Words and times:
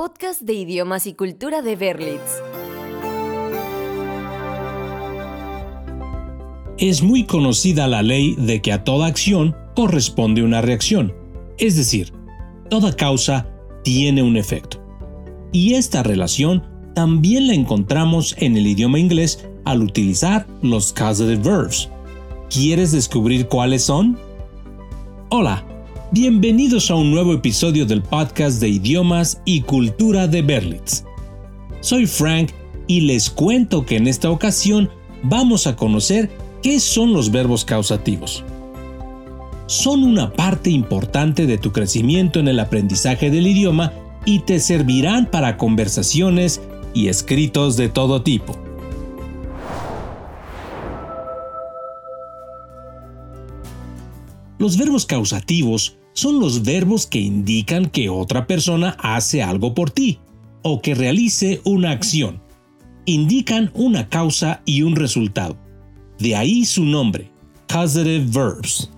podcast 0.00 0.40
de 0.40 0.54
idiomas 0.54 1.06
y 1.06 1.12
cultura 1.12 1.60
de 1.60 1.76
Berlitz. 1.76 2.40
Es 6.78 7.02
muy 7.02 7.26
conocida 7.26 7.86
la 7.86 8.00
ley 8.00 8.34
de 8.38 8.62
que 8.62 8.72
a 8.72 8.82
toda 8.82 9.08
acción 9.08 9.54
corresponde 9.76 10.42
una 10.42 10.62
reacción, 10.62 11.12
es 11.58 11.76
decir, 11.76 12.14
toda 12.70 12.96
causa 12.96 13.46
tiene 13.84 14.22
un 14.22 14.38
efecto. 14.38 14.82
Y 15.52 15.74
esta 15.74 16.02
relación 16.02 16.66
también 16.94 17.46
la 17.46 17.52
encontramos 17.52 18.34
en 18.38 18.56
el 18.56 18.68
idioma 18.68 18.98
inglés 18.98 19.46
al 19.66 19.82
utilizar 19.82 20.46
los 20.62 20.94
causative 20.94 21.42
verbs. 21.42 21.90
¿Quieres 22.48 22.92
descubrir 22.92 23.48
cuáles 23.48 23.82
son? 23.82 24.18
Hola, 25.28 25.62
bienvenidos 26.12 26.90
a 26.90 26.96
un 26.96 27.12
nuevo 27.12 27.34
episodio 27.34 27.86
del 27.86 28.02
podcast 28.02 28.60
de 28.60 28.68
idiomas 28.68 29.40
y 29.44 29.60
cultura 29.60 30.26
de 30.26 30.42
Berlitz. 30.42 31.04
Soy 31.80 32.06
Frank 32.06 32.50
y 32.88 33.02
les 33.02 33.30
cuento 33.30 33.86
que 33.86 33.96
en 33.96 34.08
esta 34.08 34.28
ocasión 34.28 34.90
vamos 35.22 35.68
a 35.68 35.76
conocer 35.76 36.28
qué 36.62 36.80
son 36.80 37.12
los 37.12 37.30
verbos 37.30 37.64
causativos. 37.64 38.42
Son 39.66 40.02
una 40.02 40.32
parte 40.32 40.70
importante 40.70 41.46
de 41.46 41.58
tu 41.58 41.70
crecimiento 41.70 42.40
en 42.40 42.48
el 42.48 42.58
aprendizaje 42.58 43.30
del 43.30 43.46
idioma 43.46 43.92
y 44.24 44.40
te 44.40 44.58
servirán 44.58 45.30
para 45.30 45.56
conversaciones 45.56 46.60
y 46.92 47.06
escritos 47.06 47.76
de 47.76 47.88
todo 47.88 48.22
tipo. 48.22 48.58
Los 54.58 54.76
verbos 54.76 55.06
causativos 55.06 55.99
son 56.12 56.40
los 56.40 56.62
verbos 56.62 57.06
que 57.06 57.20
indican 57.20 57.86
que 57.86 58.08
otra 58.08 58.46
persona 58.46 58.96
hace 59.00 59.42
algo 59.42 59.74
por 59.74 59.90
ti 59.90 60.18
o 60.62 60.82
que 60.82 60.94
realice 60.94 61.60
una 61.64 61.90
acción. 61.90 62.42
Indican 63.06 63.70
una 63.74 64.08
causa 64.08 64.62
y 64.64 64.82
un 64.82 64.96
resultado. 64.96 65.56
De 66.18 66.36
ahí 66.36 66.64
su 66.64 66.84
nombre, 66.84 67.30
causative 67.66 68.26
verbs. 68.26 68.90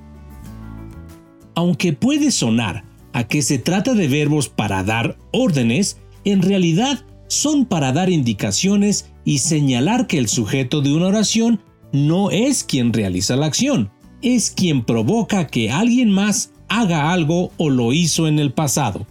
Aunque 1.55 1.93
puede 1.93 2.31
sonar 2.31 2.85
a 3.13 3.25
que 3.25 3.43
se 3.43 3.59
trata 3.59 3.95
de 3.95 4.09
verbos 4.09 4.49
para 4.49 4.83
dar 4.83 5.19
órdenes, 5.33 5.99
en 6.25 6.43
realidad 6.43 7.05
son 7.29 7.67
para 7.67 7.93
dar 7.93 8.11
indicaciones 8.11 9.11
y 9.25 9.39
señalar 9.39 10.07
que 10.07 10.19
el 10.19 10.29
sujeto 10.29 10.81
de 10.81 10.93
una 10.93 11.07
oración 11.07 11.61
no 11.93 12.31
es 12.31 12.65
quien 12.65 12.93
realiza 12.93 13.37
la 13.37 13.47
acción, 13.47 13.91
es 14.23 14.51
quien 14.51 14.85
provoca 14.85 15.47
que 15.47 15.71
alguien 15.71 16.11
más 16.11 16.52
haga 16.81 17.13
algo 17.13 17.53
o 17.59 17.69
lo 17.69 17.93
hizo 17.93 18.27
en 18.27 18.39
el 18.39 18.53
pasado. 18.53 19.07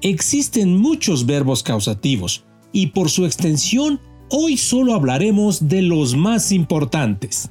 Existen 0.00 0.76
muchos 0.76 1.26
verbos 1.26 1.64
causativos 1.64 2.44
y 2.72 2.88
por 2.88 3.10
su 3.10 3.24
extensión 3.24 4.00
hoy 4.30 4.56
solo 4.56 4.94
hablaremos 4.94 5.68
de 5.68 5.82
los 5.82 6.14
más 6.16 6.52
importantes. 6.52 7.50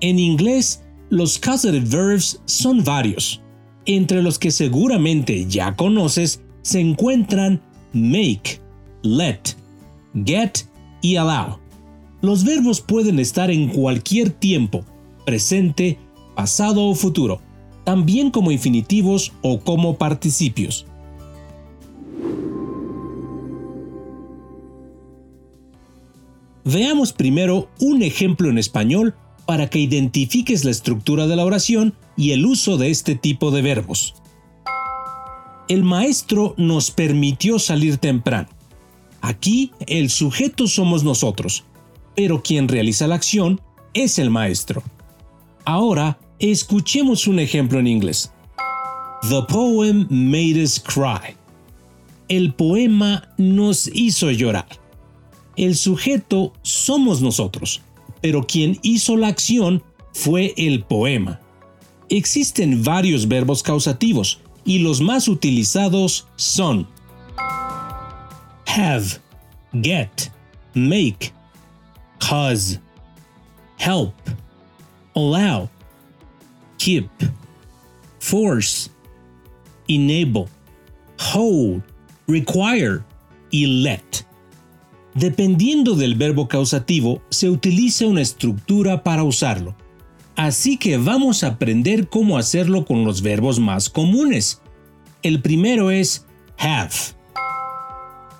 En 0.00 0.18
inglés, 0.18 0.82
los 1.10 1.38
causative 1.38 1.86
verbs 1.88 2.40
son 2.44 2.82
varios, 2.82 3.40
entre 3.86 4.22
los 4.22 4.38
que 4.38 4.50
seguramente 4.50 5.46
ya 5.46 5.76
conoces 5.76 6.42
se 6.62 6.80
encuentran 6.80 7.62
make, 7.92 8.60
let, 9.02 9.40
get 10.24 10.66
y 11.02 11.16
allow. 11.16 11.58
Los 12.20 12.42
verbos 12.42 12.80
pueden 12.80 13.20
estar 13.20 13.50
en 13.50 13.68
cualquier 13.68 14.30
tiempo, 14.30 14.84
presente, 15.24 15.98
pasado 16.34 16.84
o 16.84 16.94
futuro, 16.94 17.40
también 17.88 18.30
como 18.30 18.52
infinitivos 18.52 19.32
o 19.40 19.60
como 19.60 19.96
participios. 19.96 20.84
Veamos 26.66 27.14
primero 27.14 27.70
un 27.80 28.02
ejemplo 28.02 28.50
en 28.50 28.58
español 28.58 29.14
para 29.46 29.70
que 29.70 29.78
identifiques 29.78 30.66
la 30.66 30.70
estructura 30.70 31.26
de 31.26 31.36
la 31.36 31.46
oración 31.46 31.94
y 32.14 32.32
el 32.32 32.44
uso 32.44 32.76
de 32.76 32.90
este 32.90 33.14
tipo 33.14 33.50
de 33.50 33.62
verbos. 33.62 34.16
El 35.68 35.82
maestro 35.82 36.52
nos 36.58 36.90
permitió 36.90 37.58
salir 37.58 37.96
temprano. 37.96 38.50
Aquí 39.22 39.72
el 39.86 40.10
sujeto 40.10 40.66
somos 40.66 41.04
nosotros, 41.04 41.64
pero 42.14 42.42
quien 42.42 42.68
realiza 42.68 43.06
la 43.06 43.14
acción 43.14 43.62
es 43.94 44.18
el 44.18 44.28
maestro. 44.28 44.82
Ahora, 45.64 46.18
escuchemos 46.38 47.26
un 47.26 47.38
ejemplo 47.38 47.78
en 47.78 47.86
inglés. 47.86 48.32
The 49.28 49.42
poem 49.48 50.06
made 50.10 50.62
us 50.62 50.78
cry. 50.78 51.34
El 52.28 52.54
poema 52.54 53.28
nos 53.36 53.88
hizo 53.92 54.30
llorar. 54.30 54.68
El 55.56 55.74
sujeto 55.74 56.52
somos 56.62 57.20
nosotros, 57.20 57.80
pero 58.20 58.46
quien 58.46 58.78
hizo 58.82 59.16
la 59.16 59.28
acción 59.28 59.82
fue 60.12 60.54
el 60.56 60.84
poema. 60.84 61.40
Existen 62.10 62.84
varios 62.84 63.26
verbos 63.26 63.62
causativos 63.62 64.40
y 64.64 64.78
los 64.78 65.00
más 65.00 65.28
utilizados 65.28 66.26
son 66.36 66.86
have, 68.78 69.18
get, 69.82 70.30
make, 70.74 71.32
cause, 72.20 72.78
help, 73.78 74.14
allow, 75.16 75.68
keep, 76.78 77.08
force, 78.18 78.90
enable, 79.88 80.46
hold, 81.18 81.82
require 82.26 83.02
y 83.50 83.66
let. 83.82 84.24
Dependiendo 85.14 85.94
del 85.94 86.14
verbo 86.14 86.48
causativo, 86.48 87.20
se 87.28 87.50
utiliza 87.50 88.06
una 88.06 88.20
estructura 88.20 89.02
para 89.02 89.24
usarlo. 89.24 89.74
Así 90.36 90.76
que 90.76 90.96
vamos 90.96 91.42
a 91.42 91.48
aprender 91.48 92.08
cómo 92.08 92.38
hacerlo 92.38 92.84
con 92.84 93.04
los 93.04 93.22
verbos 93.22 93.58
más 93.58 93.90
comunes. 93.90 94.62
El 95.22 95.42
primero 95.42 95.90
es 95.90 96.26
have. 96.58 96.92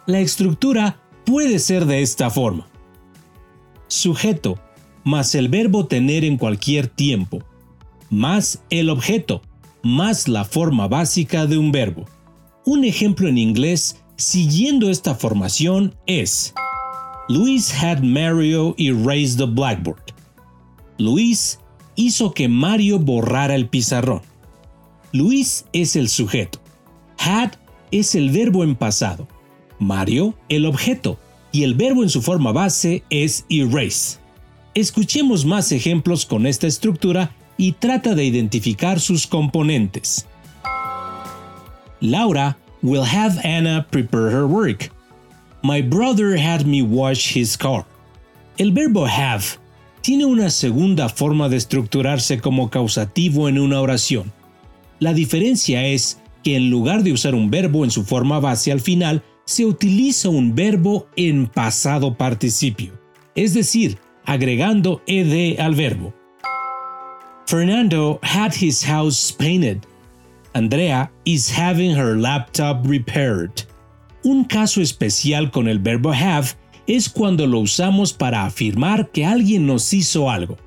La 0.07 0.21
estructura 0.21 1.01
puede 1.25 1.59
ser 1.59 1.87
de 1.87 2.03
esta 2.03 2.31
forma. 2.31 2.69
Sujeto 3.89 4.61
más 5.03 5.35
el 5.35 5.49
verbo 5.49 5.87
tener 5.87 6.25
en 6.25 6.37
cualquier 6.37 6.87
tiempo, 6.87 7.43
más 8.11 8.63
el 8.71 8.91
objeto, 8.91 9.43
más 9.83 10.29
la 10.29 10.45
forma 10.45 10.89
básica 10.89 11.47
de 11.47 11.59
un 11.59 11.73
verbo. 11.73 12.07
Un 12.65 12.85
ejemplo 12.85 13.29
en 13.29 13.39
inglés 13.39 14.03
siguiendo 14.17 14.91
esta 14.91 15.15
formación 15.15 15.95
es 16.07 16.55
Luis 17.29 17.73
had 17.73 18.03
Mario 18.03 18.75
erase 18.79 19.37
the 19.37 19.47
blackboard. 19.47 20.03
Luis 20.99 21.61
hizo 21.95 22.33
que 22.33 22.49
Mario 22.49 22.99
borrara 22.99 23.55
el 23.55 23.69
pizarrón. 23.69 24.23
Luis 25.13 25.65
es 25.73 25.97
el 25.97 26.09
sujeto. 26.09 26.59
Had 27.19 27.53
es 27.91 28.15
el 28.15 28.31
verbo 28.31 28.65
en 28.65 28.75
pasado. 28.75 29.29
Mario 29.79 30.35
el 30.49 30.67
objeto. 30.67 31.19
Y 31.53 31.63
el 31.63 31.75
verbo 31.75 32.03
en 32.03 32.11
su 32.11 32.21
forma 32.21 32.53
base 32.53 33.05
es 33.11 33.47
erase. 33.49 34.19
Escuchemos 34.75 35.45
más 35.45 35.73
ejemplos 35.73 36.27
con 36.27 36.47
esta 36.47 36.67
estructura 36.67 37.35
y 37.59 37.73
trata 37.73 38.15
de 38.15 38.25
identificar 38.25 39.01
sus 39.01 39.27
componentes. 39.27 40.27
Laura 42.01 42.57
will 42.83 43.05
have 43.05 43.39
Anna 43.45 43.87
prepare 43.91 44.31
her 44.31 44.47
work. 44.47 44.91
My 45.63 45.83
brother 45.83 46.39
had 46.39 46.65
me 46.65 46.83
wash 46.83 47.37
his 47.37 47.57
car. 47.57 47.85
El 48.57 48.73
verbo 48.73 49.07
have 49.07 49.45
tiene 50.01 50.25
una 50.25 50.49
segunda 50.49 51.09
forma 51.09 51.49
de 51.49 51.57
estructurarse 51.57 52.41
como 52.41 52.71
causativo 52.71 53.49
en 53.49 53.59
una 53.59 53.81
oración. 53.81 54.33
La 55.01 55.13
diferencia 55.13 55.85
es 55.85 56.21
que 56.43 56.57
en 56.57 56.71
lugar 56.71 57.03
de 57.03 57.13
usar 57.13 57.35
un 57.35 57.51
verbo 57.51 57.85
en 57.85 57.91
su 57.91 58.05
forma 58.05 58.41
base 58.41 58.73
al 58.73 58.81
final, 58.81 59.23
se 59.45 59.65
utiliza 59.65 60.29
un 60.29 60.55
verbo 60.55 61.09
en 61.17 61.47
pasado 61.47 62.17
participio, 62.17 62.93
es 63.35 63.55
decir, 63.55 63.99
agregando 64.25 65.03
ed 65.07 65.59
al 65.59 65.75
verbo. 65.75 66.15
Fernando 67.49 68.19
had 68.23 68.53
his 68.53 68.85
house 68.85 69.33
painted. 69.33 69.87
Andrea 70.55 71.11
is 71.25 71.49
having 71.49 71.97
her 71.97 72.15
laptop 72.15 72.87
repaired. 72.87 73.63
Un 74.23 74.45
caso 74.45 74.83
especial 74.83 75.51
con 75.51 75.67
el 75.67 75.79
verbo 75.79 76.13
have 76.13 76.49
es 76.87 77.09
cuando 77.09 77.47
lo 77.47 77.61
usamos 77.61 78.13
para 78.13 78.45
afirmar 78.45 79.11
que 79.13 79.25
alguien 79.25 79.67
nos 79.67 79.95
hizo 79.95 80.29
algo. 80.29 80.59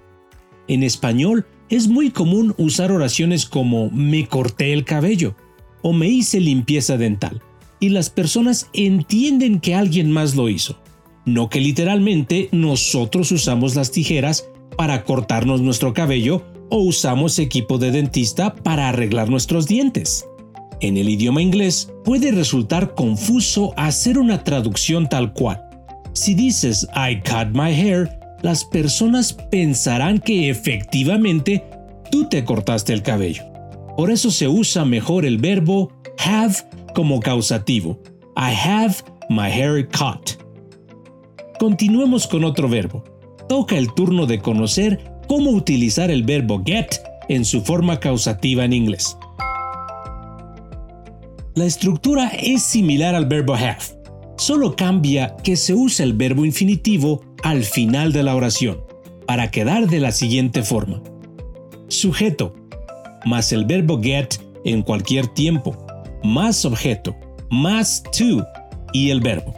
En 0.68 0.82
español 0.82 1.46
es 1.70 1.88
muy 1.88 2.10
común 2.10 2.56
usar 2.58 2.92
oraciones 2.92 3.46
como 3.46 3.92
me 3.92 4.26
corté 4.26 4.74
el 4.74 4.84
cabello 4.84 5.36
o 5.84 5.94
me 5.94 6.08
hice 6.08 6.40
limpieza 6.40 6.98
dental, 6.98 7.44
y 7.80 7.90
las 7.90 8.10
personas 8.10 8.72
entienden 8.74 9.60
que 9.60 9.76
alguien 9.76 10.12
más 10.12 10.36
lo 10.36 10.50
hizo 10.50 10.80
no 11.26 11.50
que 11.50 11.60
literalmente 11.60 12.50
nosotros 12.52 13.32
usamos 13.32 13.76
las 13.76 13.92
tijeras 13.92 14.50
para 14.76 15.04
cortarnos 15.04 15.62
nuestro 15.62 15.94
cabello 15.94 16.44
o 16.72 16.78
usamos 16.78 17.38
equipo 17.38 17.78
de 17.78 17.92
dentista 17.92 18.56
para 18.56 18.90
arreglar 18.90 19.30
nuestros 19.30 19.68
dientes. 19.68 20.26
En 20.80 20.98
el 20.98 21.10
idioma 21.10 21.44
inglés 21.44 21.94
puede 22.04 22.32
resultar 22.32 22.96
confuso 22.96 23.74
hacer 23.78 24.18
una 24.18 24.44
traducción 24.44 25.08
tal 25.08 25.34
cual. 25.34 25.62
Si 26.14 26.34
dices 26.34 26.88
I 26.96 27.22
cut 27.22 27.54
my 27.54 27.72
hair, 27.72 28.10
las 28.42 28.66
personas 28.66 29.34
pensarán 29.34 30.18
que 30.18 30.50
efectivamente 30.50 31.64
tú 32.10 32.28
te 32.28 32.44
cortaste 32.44 32.94
el 32.94 33.04
cabello. 33.04 33.44
Por 33.96 34.10
eso 34.10 34.32
se 34.32 34.48
usa 34.48 34.84
mejor 34.86 35.26
el 35.26 35.38
verbo 35.38 35.92
have 36.18 36.56
como 36.96 37.20
causativo. 37.20 38.00
I 38.36 38.54
have 38.56 38.96
my 39.30 39.50
hair 39.52 39.88
cut. 39.88 40.42
Continuemos 41.60 42.26
con 42.26 42.44
otro 42.44 42.68
verbo. 42.68 43.04
Toca 43.48 43.78
el 43.78 43.94
turno 43.94 44.26
de 44.26 44.40
conocer 44.40 45.11
cómo 45.32 45.52
utilizar 45.52 46.12
el 46.12 46.24
verbo 46.24 46.62
get 46.66 47.02
en 47.30 47.46
su 47.46 47.62
forma 47.62 48.02
causativa 48.02 48.66
en 48.66 48.74
inglés. 48.74 49.18
La 51.56 51.64
estructura 51.64 52.28
es 52.38 52.64
similar 52.64 53.16
al 53.16 53.28
verbo 53.28 53.56
have, 53.56 53.78
solo 54.36 54.76
cambia 54.76 55.38
que 55.42 55.56
se 55.56 55.74
usa 55.74 56.04
el 56.04 56.12
verbo 56.12 56.44
infinitivo 56.44 57.24
al 57.44 57.64
final 57.64 58.12
de 58.12 58.24
la 58.24 58.36
oración, 58.36 58.82
para 59.26 59.52
quedar 59.52 59.88
de 59.88 60.02
la 60.02 60.12
siguiente 60.12 60.64
forma. 60.64 61.02
Sujeto, 61.88 62.54
más 63.24 63.54
el 63.54 63.64
verbo 63.64 64.02
get 64.04 64.36
en 64.66 64.82
cualquier 64.82 65.28
tiempo, 65.28 65.78
más 66.26 66.66
objeto, 66.66 67.16
más 67.50 68.04
to 68.04 68.46
y 68.92 69.12
el 69.12 69.22
verbo. 69.22 69.54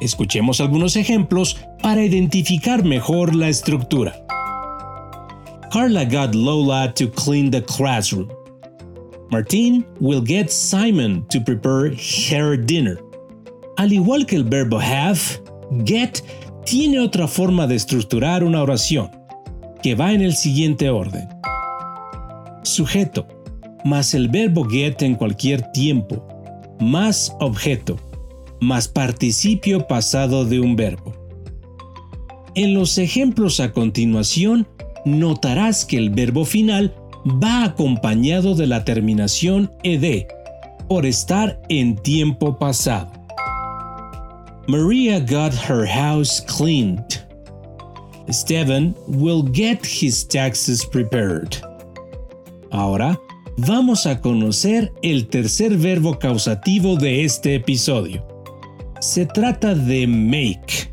Escuchemos 0.00 0.62
algunos 0.62 0.96
ejemplos 0.96 1.58
para 1.82 2.02
identificar 2.02 2.84
mejor 2.84 3.34
la 3.34 3.50
estructura. 3.50 4.24
Carla 5.72 6.04
got 6.04 6.34
Lola 6.34 6.92
to 6.96 7.08
clean 7.08 7.50
the 7.50 7.62
classroom. 7.62 8.30
Martine 9.30 9.86
will 10.00 10.20
get 10.20 10.52
Simon 10.52 11.24
to 11.30 11.40
prepare 11.40 11.94
her 12.28 12.58
dinner. 12.58 12.98
Al 13.78 13.88
igual 13.88 14.26
que 14.26 14.36
el 14.36 14.44
verbo 14.44 14.78
have, 14.78 15.18
get 15.84 16.20
tiene 16.66 17.00
otra 17.00 17.26
forma 17.26 17.66
de 17.66 17.76
estructurar 17.76 18.44
una 18.44 18.62
oración, 18.62 19.10
que 19.82 19.94
va 19.94 20.12
en 20.12 20.20
el 20.20 20.34
siguiente 20.34 20.90
orden. 20.90 21.26
Sujeto, 22.64 23.26
más 23.82 24.12
el 24.12 24.28
verbo 24.28 24.64
get 24.64 25.00
en 25.00 25.14
cualquier 25.14 25.72
tiempo, 25.72 26.22
más 26.80 27.34
objeto, 27.40 27.96
más 28.60 28.88
participio 28.88 29.86
pasado 29.86 30.44
de 30.44 30.60
un 30.60 30.76
verbo. 30.76 31.14
En 32.54 32.74
los 32.74 32.98
ejemplos 32.98 33.58
a 33.58 33.72
continuación, 33.72 34.68
notarás 35.04 35.84
que 35.84 35.98
el 35.98 36.10
verbo 36.10 36.44
final 36.44 36.94
va 37.24 37.64
acompañado 37.64 38.54
de 38.54 38.66
la 38.66 38.84
terminación 38.84 39.70
ed 39.82 40.26
por 40.88 41.06
estar 41.06 41.60
en 41.68 41.96
tiempo 41.96 42.58
pasado. 42.58 43.10
Maria 44.68 45.20
got 45.20 45.52
her 45.52 45.86
house 45.86 46.40
cleaned. 46.40 47.24
Steven 48.30 48.94
will 49.08 49.42
get 49.42 49.84
his 49.84 50.26
taxes 50.26 50.84
prepared. 50.84 51.56
Ahora 52.70 53.18
vamos 53.58 54.06
a 54.06 54.20
conocer 54.20 54.92
el 55.02 55.26
tercer 55.28 55.76
verbo 55.76 56.18
causativo 56.18 56.96
de 56.96 57.24
este 57.24 57.56
episodio. 57.56 58.24
Se 59.00 59.26
trata 59.26 59.74
de 59.74 60.06
make. 60.06 60.92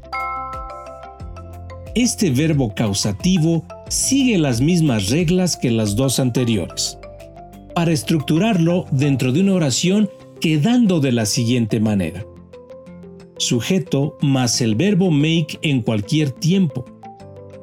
Este 1.96 2.32
verbo 2.32 2.74
causativo 2.74 3.66
sigue 3.90 4.38
las 4.38 4.62
mismas 4.62 5.10
reglas 5.10 5.58
que 5.58 5.72
las 5.72 5.96
dos 5.96 6.20
anteriores. 6.20 6.98
Para 7.76 7.92
estructurarlo 7.92 8.86
dentro 8.92 9.32
de 9.32 9.42
una 9.42 9.54
oración 9.54 10.10
quedando 10.40 11.00
de 11.00 11.12
la 11.12 11.26
siguiente 11.26 11.80
manera. 11.80 12.26
Sujeto 13.38 14.18
más 14.22 14.62
el 14.62 14.76
verbo 14.76 15.12
make 15.12 15.60
en 15.62 15.82
cualquier 15.82 16.32
tiempo, 16.32 16.86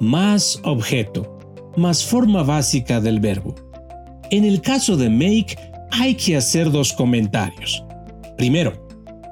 más 0.00 0.61
objeto, 0.64 1.38
más 1.76 2.05
forma 2.05 2.43
básica 2.43 3.00
del 3.00 3.20
verbo. 3.20 3.55
En 4.31 4.44
el 4.44 4.61
caso 4.61 4.96
de 4.96 5.11
make 5.11 5.56
hay 5.90 6.14
que 6.14 6.37
hacer 6.37 6.70
dos 6.70 6.93
comentarios. 6.93 7.84
Primero, 8.37 8.86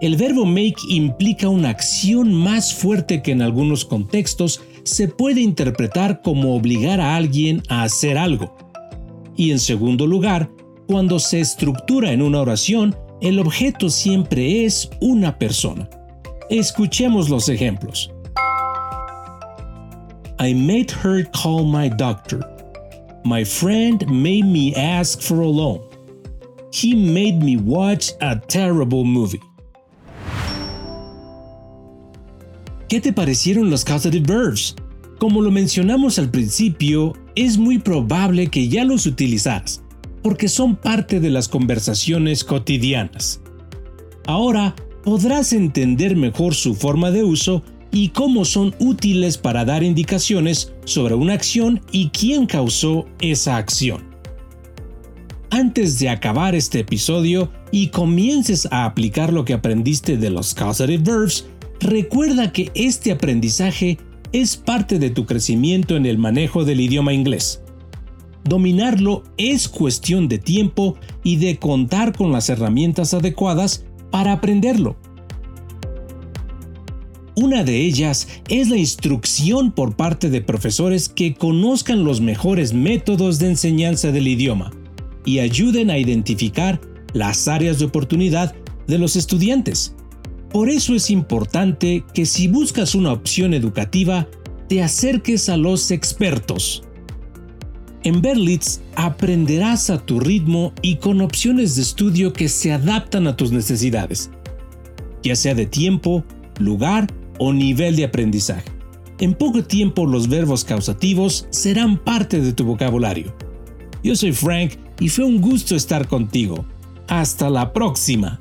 el 0.07 0.17
verbo 0.17 0.45
make 0.45 0.77
implica 0.89 1.49
una 1.49 1.71
acción 1.71 2.35
más 2.35 2.75
fuerte 2.75 3.23
que 3.23 3.33
en 3.33 3.41
algunos 3.41 3.85
contextos 3.85 4.61
se 4.83 5.09
puede 5.09 5.41
interpretar 5.41 6.21
como 6.21 6.55
obligar 6.55 7.01
a 7.01 7.17
alguien 7.17 7.63
a 7.69 7.85
hacer 7.85 8.19
algo. 8.19 8.55
Y 9.37 9.51
en 9.51 9.59
segundo 9.59 10.07
lugar, 10.07 10.51
cuando 10.87 11.19
se 11.19 11.41
estructura 11.41 12.13
en 12.13 12.21
una 12.21 12.41
oración, 12.41 12.95
el 13.21 13.39
objeto 13.39 13.89
siempre 13.89 14.65
es 14.65 14.91
una 15.01 15.39
persona. 15.39 15.89
Escuchemos 16.51 17.31
los 17.31 17.49
ejemplos. 17.49 18.11
I 20.39 20.53
made 20.53 20.93
her 21.03 21.25
call 21.31 21.65
my 21.65 21.89
doctor. 21.89 22.41
My 23.25 23.45
friend 23.45 24.07
made 24.09 24.45
me 24.45 24.75
ask 24.77 25.23
for 25.23 25.41
a 25.41 25.49
loan. 25.49 25.81
He 26.71 26.95
made 26.95 27.43
me 27.43 27.57
watch 27.57 28.11
a 28.21 28.39
terrible 28.39 29.05
movie. 29.05 29.41
¿Qué 32.89 33.01
te 33.01 33.13
parecieron 33.13 33.71
los 33.71 33.83
causative 33.83 34.27
verbs? 34.27 34.77
Como 35.19 35.41
lo 35.41 35.51
mencionamos 35.51 36.19
al 36.19 36.31
principio, 36.31 37.15
es 37.35 37.57
muy 37.57 37.79
probable 37.79 38.49
que 38.49 38.69
ya 38.69 38.85
los 38.85 39.07
utilizaras, 39.07 39.83
porque 40.23 40.49
son 40.49 40.77
parte 40.77 41.19
de 41.19 41.31
las 41.31 41.49
conversaciones 41.49 42.45
cotidianas. 42.45 43.41
Ahora 44.27 44.75
podrás 45.03 45.55
entender 45.55 46.15
mejor 46.15 46.55
su 46.55 46.75
forma 46.75 47.11
de 47.11 47.25
uso 47.25 47.63
y 47.91 48.09
cómo 48.11 48.45
son 48.45 48.75
útiles 48.79 49.39
para 49.39 49.65
dar 49.65 49.83
indicaciones 49.83 50.75
sobre 50.85 51.15
una 51.15 51.33
acción 51.33 51.81
y 51.91 52.11
quién 52.11 52.45
causó 52.45 53.07
esa 53.21 53.57
acción. 53.57 54.03
Antes 55.51 56.01
de 56.01 56.09
acabar 56.09 56.55
este 56.55 56.81
episodio 56.81 57.51
y 57.71 57.89
comiences 57.89 58.67
a 58.73 58.85
aplicar 58.85 59.33
lo 59.33 59.45
que 59.45 59.55
aprendiste 59.55 60.17
de 60.17 60.29
los 60.29 60.53
causative 60.53 61.03
verbs, 61.03 61.47
recuerda 61.81 62.53
que 62.53 62.71
este 62.75 63.13
aprendizaje 63.13 63.99
es 64.33 64.57
parte 64.57 64.99
de 64.99 65.11
tu 65.11 65.27
crecimiento 65.27 65.97
en 65.97 66.07
el 66.07 66.19
manejo 66.19 66.65
del 66.65 66.81
idioma 66.81 67.13
inglés. 67.13 67.63
Dominarlo 68.45 69.23
es 69.37 69.69
cuestión 69.69 70.29
de 70.29 70.39
tiempo 70.39 70.97
y 71.23 71.37
de 71.37 71.59
contar 71.59 72.15
con 72.15 72.33
las 72.33 72.51
herramientas 72.51 73.15
adecuadas 73.15 73.85
para 74.11 74.33
aprenderlo. 74.33 74.97
Una 77.37 77.65
de 77.65 77.81
ellas 77.81 78.29
es 78.49 78.69
la 78.69 78.77
instrucción 78.77 79.73
por 79.73 79.97
parte 79.97 80.31
de 80.31 80.41
profesores 80.41 81.09
que 81.09 81.35
conozcan 81.35 82.05
los 82.05 82.21
mejores 82.21 82.73
métodos 82.73 83.39
de 83.39 83.49
enseñanza 83.49 84.13
del 84.13 84.29
idioma 84.29 84.73
y 85.25 85.41
ayuden 85.41 85.91
a 85.91 85.99
identificar 85.99 86.81
las 87.13 87.49
áreas 87.49 87.79
de 87.79 87.87
oportunidad 87.87 88.55
de 88.87 88.99
los 88.99 89.17
estudiantes. 89.17 89.97
Por 90.55 90.71
eso 90.71 90.95
es 90.95 91.11
importante 91.11 92.05
que 92.15 92.25
si 92.25 92.47
buscas 92.47 92.95
una 92.95 93.11
opción 93.11 93.55
educativa, 93.55 94.29
te 94.69 94.85
acerques 94.85 95.49
a 95.49 95.57
los 95.57 95.91
expertos. 95.91 96.85
En 98.05 98.23
Berlitz 98.23 98.81
aprenderás 98.95 99.91
a 99.91 99.99
tu 99.99 100.21
ritmo 100.21 100.73
y 100.81 100.99
con 100.99 101.23
opciones 101.23 101.75
de 101.75 101.83
estudio 101.83 102.33
que 102.33 102.49
se 102.49 102.73
adaptan 102.73 103.27
a 103.27 103.37
tus 103.37 103.51
necesidades, 103.51 104.31
ya 105.25 105.35
sea 105.35 105.57
de 105.57 105.67
tiempo, 105.67 106.25
lugar 106.61 107.13
o 107.41 107.53
nivel 107.53 107.97
de 107.97 108.05
aprendizaje. 108.05 108.71
En 109.19 109.35
poco 109.35 109.65
tiempo 109.65 110.07
los 110.07 110.29
verbos 110.29 110.65
causativos 110.65 111.49
serán 111.51 111.99
parte 111.99 112.41
de 112.41 112.53
tu 112.53 112.65
vocabulario. 112.65 113.35
Yo 114.05 114.15
soy 114.15 114.31
Frank 114.31 114.75
y 115.01 115.09
fue 115.09 115.25
un 115.25 115.41
gusto 115.41 115.75
estar 115.75 116.07
contigo. 116.07 116.65
Hasta 117.09 117.51
la 117.51 117.73
próxima. 117.73 118.39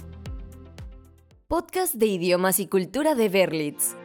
Podcast 1.54 1.94
de 1.94 2.08
idiomas 2.08 2.60
y 2.60 2.66
cultura 2.66 3.14
de 3.14 3.30
Berlitz. 3.30 3.96